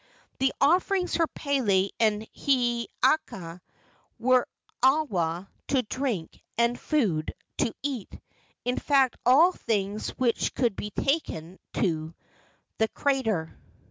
The 0.39 0.51
offerings 0.59 1.15
for 1.15 1.27
Pele 1.27 1.89
and 1.99 2.23
Hiiaka 2.35 3.61
were 4.17 4.47
awa 4.81 5.47
to 5.67 5.83
drink 5.83 6.41
and 6.57 6.79
food 6.79 7.35
to 7.59 7.71
eat, 7.83 8.19
in 8.65 8.79
fact 8.79 9.17
all 9.27 9.51
things 9.51 10.09
which 10.17 10.55
could 10.55 10.75
be 10.75 10.89
taken 10.89 11.59
to 11.73 12.15
the 12.79 12.87
crater. 12.87 13.59